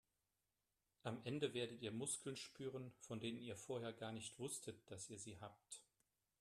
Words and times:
Am 1.03 1.21
Ende 1.25 1.53
werdet 1.53 1.83
ihr 1.83 1.91
Muskeln 1.91 2.35
spüren, 2.35 2.91
von 3.01 3.19
denen 3.19 3.37
ihr 3.39 3.55
vorher 3.55 3.93
gar 3.93 4.11
nicht 4.11 4.39
wusstet, 4.39 4.81
dass 4.89 5.11
ihr 5.11 5.19
sie 5.19 5.37
habt. 5.39 5.83